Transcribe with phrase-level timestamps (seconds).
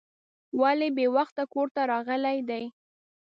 [0.61, 2.63] ولې بې وخته کور ته راغلی دی.